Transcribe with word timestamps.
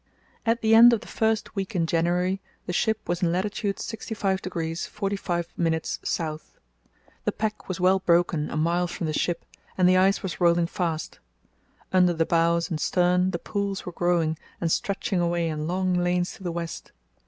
At 0.47 0.61
the 0.61 0.73
end 0.73 0.93
of 0.93 1.01
the 1.01 1.07
first 1.07 1.55
week 1.55 1.75
in 1.75 1.85
January 1.85 2.41
the 2.65 2.73
ship 2.73 3.07
was 3.07 3.21
in 3.21 3.31
lat. 3.31 3.45
65° 3.45 4.41
45´ 4.41 5.73
S. 5.75 6.51
The 7.23 7.31
pack 7.31 7.67
was 7.67 7.79
well 7.79 7.99
broken 7.99 8.49
a 8.49 8.57
mile 8.57 8.87
from 8.87 9.05
the 9.05 9.13
ship, 9.13 9.45
and 9.77 9.87
the 9.87 9.97
ice 9.97 10.23
was 10.23 10.41
rolling 10.41 10.65
fast. 10.65 11.19
Under 11.93 12.13
the 12.13 12.25
bows 12.25 12.67
and 12.71 12.81
stern 12.81 13.29
the 13.29 13.37
pools 13.37 13.85
were 13.85 13.91
growing 13.91 14.39
and 14.59 14.71
stretching 14.71 15.19
away 15.19 15.47
in 15.47 15.67
long 15.67 15.93
lanes 15.93 16.33
to 16.33 16.41
the 16.43 16.51
west. 16.51 16.91